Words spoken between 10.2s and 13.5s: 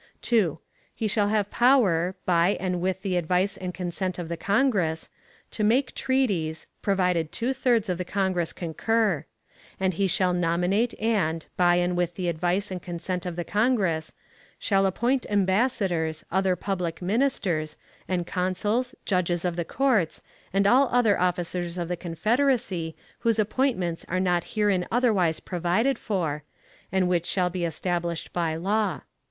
nominate and, by and with the advice and consent of the